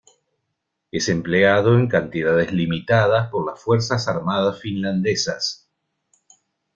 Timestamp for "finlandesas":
4.59-5.69